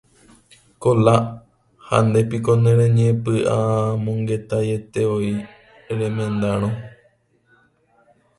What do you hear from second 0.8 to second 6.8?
Kola, ha ndépiko nereñepy'amongetaietevoi remendárõ.